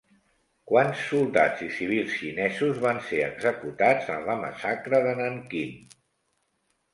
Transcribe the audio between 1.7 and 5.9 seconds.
civils xinesos van ser executats en la Massacre de Nanquín?